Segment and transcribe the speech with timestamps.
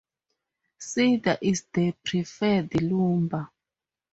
[0.79, 3.47] Cedar is the preferred lumber.